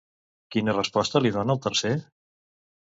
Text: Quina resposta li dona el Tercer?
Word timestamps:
Quina 0.55 0.75
resposta 0.77 1.23
li 1.27 1.33
dona 1.37 1.57
el 1.59 1.63
Tercer? 1.69 1.95